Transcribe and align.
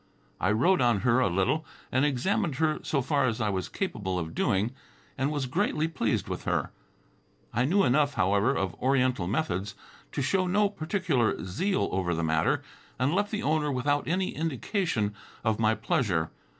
I 0.39 0.51
rode 0.51 0.81
on 0.81 1.01
her 1.01 1.19
a 1.19 1.27
little 1.29 1.63
and 1.91 2.03
examined 2.05 2.55
her 2.55 2.79
so 2.81 3.03
far 3.03 3.27
as 3.27 3.39
I 3.39 3.49
was 3.49 3.69
capable 3.69 4.17
of 4.17 4.33
doing, 4.33 4.71
and 5.15 5.31
was 5.31 5.45
greatly 5.45 5.87
pleased 5.87 6.27
with 6.27 6.45
her. 6.45 6.71
I 7.53 7.65
knew 7.65 7.83
enough, 7.83 8.15
however, 8.15 8.51
of 8.55 8.73
oriental 8.81 9.27
methods, 9.27 9.75
to 10.13 10.23
show 10.23 10.47
no 10.47 10.69
particular 10.71 11.43
zeal 11.45 11.87
over 11.91 12.15
the 12.15 12.23
matter, 12.23 12.63
and 12.97 13.13
left 13.13 13.29
the 13.29 13.43
owner 13.43 13.71
without 13.71 14.07
any 14.07 14.31
indication 14.35 15.13
of 15.43 15.59
my 15.59 15.75
pleasure. 15.75 16.31